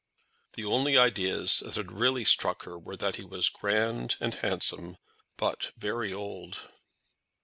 [0.53, 4.97] The only ideas that had really struck her were that he was grand and handsome,
[5.37, 6.57] but very old.